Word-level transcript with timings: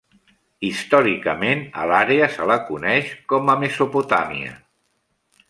Històricament, 0.69 1.61
a 1.81 1.85
l'àrea 1.91 2.31
se 2.39 2.47
la 2.53 2.57
coneix 2.71 3.13
com 3.35 3.53
a 3.55 3.59
Mesopotàmia. 3.67 4.57